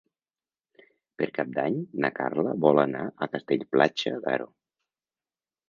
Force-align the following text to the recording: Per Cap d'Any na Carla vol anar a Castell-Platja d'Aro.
Per 1.21 1.27
Cap 1.35 1.51
d'Any 1.57 1.77
na 2.05 2.11
Carla 2.21 2.55
vol 2.67 2.83
anar 2.85 3.05
a 3.05 3.29
Castell-Platja 3.37 4.17
d'Aro. 4.27 4.51